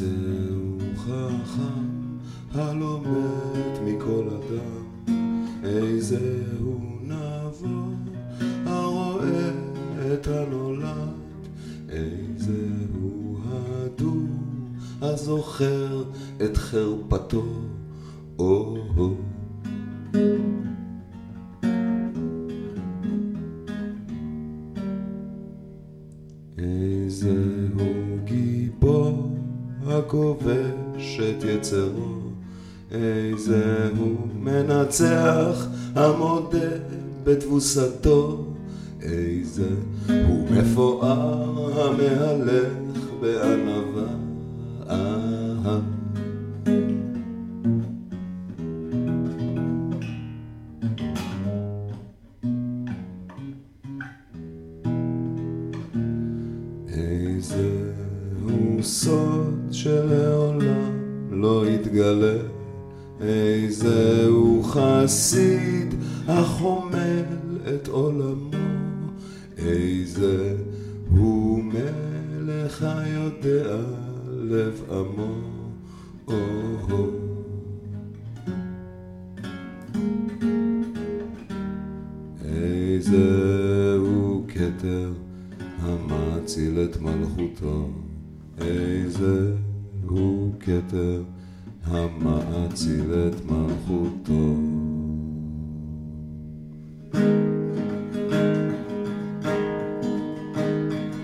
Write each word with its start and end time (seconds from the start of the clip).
זהו 0.00 0.78
חכם 0.96 1.86
הלומד 2.52 3.80
מכל 3.84 4.28
אדם, 4.28 5.14
איזה 5.64 6.42
הוא 6.60 6.80
נבון, 7.02 8.04
הרואה 8.66 9.50
את 10.14 10.26
הנולד, 10.26 11.12
איזה 11.88 12.68
הוא 13.00 13.38
הדור, 13.44 14.28
הזוכר 15.02 16.04
את 16.44 16.56
חרפתו, 16.56 17.44
או-הו. 18.38 19.16
איזה 26.58 27.66
הוא 27.74 27.99
הכובש 30.00 31.20
את 31.20 31.44
יצרו, 31.44 32.20
איזהו 32.90 34.16
מנצח 34.42 35.66
המודה 35.94 36.68
בתבוסתו, 37.24 38.44
איזה 39.02 39.68
הוא 40.28 40.48
מפואר 40.50 41.90
המהלך 41.90 42.72
בענווה. 43.20 44.20
איזהו 56.88 58.82
סוד 58.82 59.49
שלעולם 59.82 60.90
לא 61.30 61.64
יתגלה, 61.68 62.36
איזהו 63.20 64.62
חסיד 64.62 65.94
החומל 66.28 67.24
את 67.74 67.88
עולמו, 67.88 68.50
איזה 69.58 70.56
הוא 71.10 71.64
מלך 71.64 72.82
היודע 72.82 73.76
לב 74.28 74.82
עמו, 74.90 75.34
או-הו. 76.28 77.10
איזהו 82.44 84.44
כתר 84.48 85.12
המציל 85.80 86.78
את 86.84 87.00
מלכותו, 87.00 87.88
איזהו 88.58 89.69
כתר 90.60 91.22
המאציל 91.84 93.12
את 93.28 93.34
מלכותו. 93.44 94.54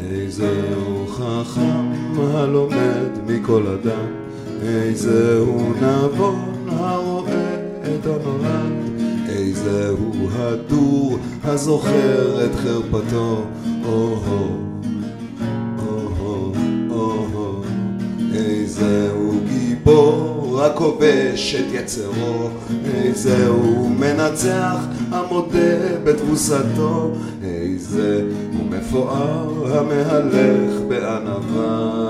איזהו 0.00 1.06
חכם 1.06 1.92
הלומד 2.18 3.08
מכל 3.26 3.66
אדם, 3.66 4.06
איזהו 4.62 5.72
נבון 5.82 6.68
הרואה 6.68 7.54
את 7.82 8.06
הנולד, 8.06 9.00
איזהו 9.28 10.28
הדור 10.32 11.18
הזוכר 11.44 12.46
את 12.46 12.54
חרפתו, 12.54 13.44
או-הו, 13.84 14.47
הכובש 20.78 21.54
את 21.54 21.64
יצרו, 21.72 22.48
איזהו 22.94 23.88
מנצח 23.88 24.76
המודה 25.10 25.98
בתבוסתו, 26.04 27.12
איזה 27.42 28.22
הוא 28.52 28.66
מפואר 28.70 29.78
המהלך 29.78 30.80
בענווה. 30.88 32.08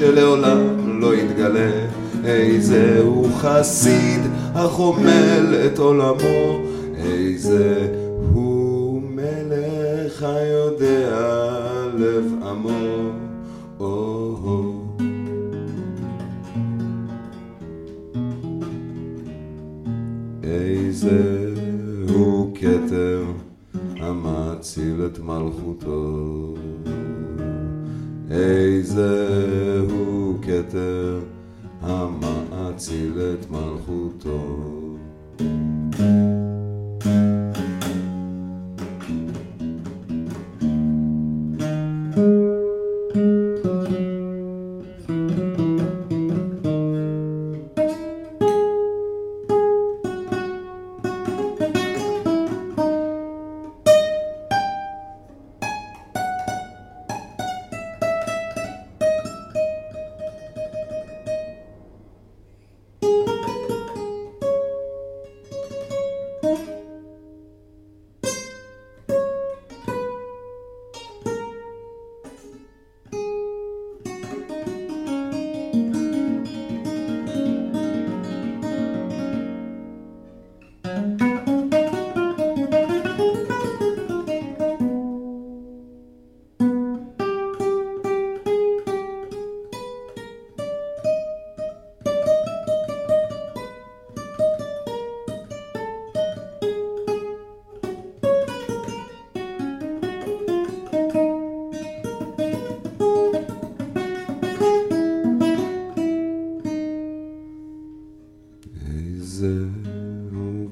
שלעולם 0.00 1.00
לא 1.00 1.14
יתגלה, 1.14 1.70
איזהו 2.24 3.28
חסיד 3.38 4.20
החומל 4.54 5.54
את 5.66 5.78
עולמו, 5.78 6.60
איזה 6.96 7.88
הוא 8.32 9.02
מלך 9.02 10.22
היודע 10.22 11.18
לב 11.98 12.24
עמו. 12.42 13.10
איזהו 20.90 22.52
כתר 22.54 23.24
המציל 24.00 25.06
את 25.06 25.18
מלכותו, 25.18 26.54
איזהו 28.30 30.34
כתר 30.42 31.20
המאציל 32.80 33.12
את 33.40 33.50
מלכותו. 33.50 34.79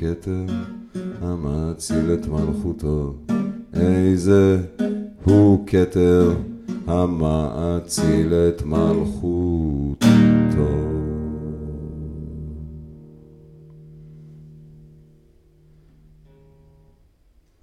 כתר 0.00 0.44
המציל 1.22 2.14
את 2.14 2.26
מלכותו, 2.26 3.14
איזה 3.74 4.60
הוא 5.24 5.66
כתר 5.66 6.34
המאציל 6.86 8.32
את 8.34 8.62
מלכותו. 8.62 10.00